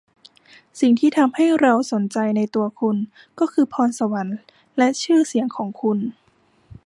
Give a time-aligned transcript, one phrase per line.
[0.79, 2.97] สิ่งที่ทำให้เราสนใจในตัวคุณ
[3.39, 4.37] ก็คือพรสวรรค์
[4.77, 5.97] และชื่อเสียงของคุณ